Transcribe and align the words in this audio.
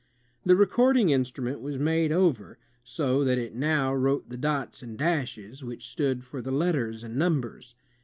The 0.43 0.55
recording 0.55 1.09
instnmient 1.09 1.61
was 1.61 1.77
made 1.77 2.11
over, 2.11 2.57
so 2.83 3.23
that 3.23 3.37
it 3.37 3.53
now 3.53 3.93
wrote 3.93 4.29
the 4.29 4.35
dots 4.35 4.81
and 4.81 4.97
dashes 4.97 5.63
which 5.63 5.87
stood 5.89 6.23
for 6.23 6.41
the 6.41 6.49
letters 6.51 7.03
and 7.03 7.17
numbers. 7.17 7.75